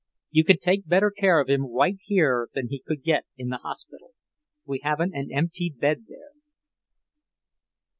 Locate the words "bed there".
5.77-6.31